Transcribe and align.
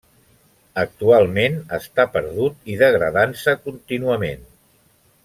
Actualment 0.83 1.59
està 1.77 2.05
perdut 2.15 2.73
i 2.75 2.79
degradant-se 2.83 3.55
contínuament. 3.67 4.43